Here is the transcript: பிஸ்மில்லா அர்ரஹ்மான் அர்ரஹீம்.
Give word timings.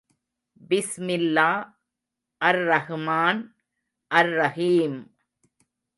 பிஸ்மில்லா 0.69 1.49
அர்ரஹ்மான் 2.41 3.41
அர்ரஹீம். 4.11 4.99